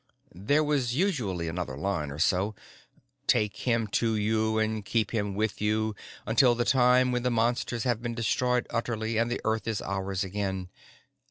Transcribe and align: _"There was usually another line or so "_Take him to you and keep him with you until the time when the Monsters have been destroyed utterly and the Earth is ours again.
_"There 0.33 0.63
was 0.63 0.95
usually 0.95 1.47
another 1.47 1.77
line 1.77 2.09
or 2.09 2.17
so 2.17 2.55
"_Take 3.27 3.55
him 3.57 3.85
to 4.01 4.15
you 4.15 4.57
and 4.57 4.83
keep 4.83 5.11
him 5.11 5.35
with 5.35 5.61
you 5.61 5.93
until 6.25 6.55
the 6.55 6.65
time 6.65 7.11
when 7.11 7.21
the 7.21 7.29
Monsters 7.29 7.83
have 7.83 8.01
been 8.01 8.15
destroyed 8.15 8.65
utterly 8.71 9.19
and 9.19 9.29
the 9.29 9.41
Earth 9.45 9.67
is 9.67 9.79
ours 9.79 10.23
again. 10.23 10.69